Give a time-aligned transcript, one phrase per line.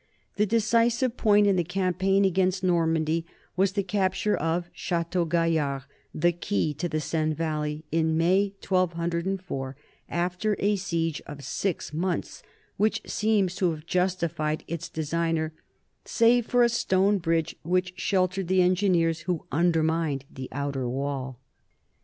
[0.37, 3.23] The decisive point in the campaign against Nor mandy
[3.55, 9.75] was the capture of Chateau Gaillard, the key to the Seine valley, in May, 1204,
[10.09, 12.41] after a siege of six months
[12.77, 15.53] which seems to have justified its designer,
[16.03, 21.37] save for a stone bridge which sheltered the engineers who undermined the outer wall.